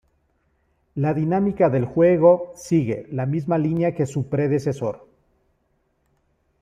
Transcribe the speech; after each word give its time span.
La 0.95 1.13
dinámica 1.13 1.69
del 1.69 1.85
juego 1.85 2.53
sigue 2.55 3.07
la 3.11 3.27
misma 3.27 3.59
línea 3.59 3.93
que 3.93 4.07
su 4.07 4.27
predecesor. 4.29 5.07